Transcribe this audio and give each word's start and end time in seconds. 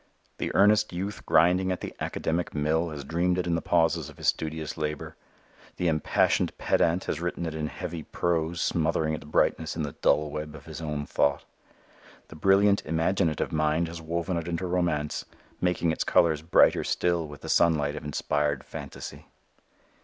The 0.39 0.51
earnest 0.55 0.91
youth 0.93 1.23
grinding 1.27 1.71
at 1.71 1.81
the 1.81 1.93
academic 1.99 2.55
mill 2.55 2.89
has 2.89 3.03
dreamed 3.03 3.37
it 3.37 3.45
in 3.45 3.53
the 3.53 3.61
pauses 3.61 4.09
of 4.09 4.17
his 4.17 4.27
studious 4.29 4.75
labor. 4.75 5.15
The 5.75 5.87
impassioned 5.87 6.57
pedant 6.57 7.03
has 7.03 7.21
written 7.21 7.45
it 7.45 7.53
in 7.53 7.67
heavy 7.67 8.01
prose 8.01 8.63
smothering 8.63 9.13
its 9.13 9.25
brightness 9.25 9.75
in 9.75 9.83
the 9.83 9.91
dull 9.91 10.31
web 10.31 10.55
of 10.55 10.65
his 10.65 10.81
own 10.81 11.05
thought. 11.05 11.45
The 12.29 12.35
brilliant 12.35 12.83
imaginative 12.83 13.51
mind 13.51 13.87
has 13.89 14.01
woven 14.01 14.37
it 14.37 14.47
into 14.47 14.65
romance, 14.65 15.23
making 15.61 15.91
its 15.91 16.03
colors 16.03 16.41
brighter 16.41 16.83
still 16.83 17.27
with 17.27 17.41
the 17.41 17.47
sunlight 17.49 17.95
of 17.95 18.03
inspired 18.03 18.63
phantasy. 18.63 19.27